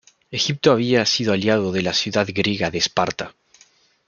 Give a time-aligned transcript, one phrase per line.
[0.31, 3.35] Egipto había sido aliado de la ciudad griega de Esparta.